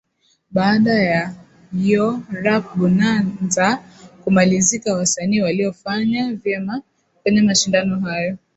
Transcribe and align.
Baada 0.51 0.93
ya 1.03 1.35
Yo 1.73 2.21
Rap 2.43 2.75
Bonanza 2.75 3.83
kumalizika 4.23 4.93
wasanii 4.95 5.41
waliofanya 5.41 6.33
vyema 6.33 6.81
kwenye 7.23 7.41
mashindano 7.41 7.99
hayo 7.99 8.37